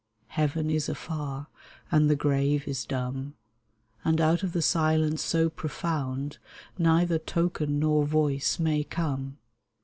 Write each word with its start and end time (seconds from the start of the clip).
Heaven 0.29 0.71
is 0.71 0.89
afar, 0.89 1.45
and 1.91 2.09
the 2.09 2.15
grave 2.15 2.67
is 2.67 2.87
dumb, 2.87 3.35
And 4.03 4.19
out 4.19 4.41
of 4.41 4.51
the 4.51 4.61
silence 4.63 5.21
so 5.23 5.47
profound 5.47 6.39
Neither 6.79 7.19
token 7.19 7.77
nor 7.77 8.03
voice 8.07 8.57
may 8.57 8.83
come 8.83 9.37